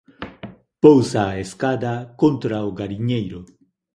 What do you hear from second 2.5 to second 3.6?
o galiñeiro